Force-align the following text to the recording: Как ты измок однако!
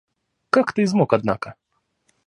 Как 0.49 0.73
ты 0.73 0.81
измок 0.85 1.13
однако! 1.13 1.53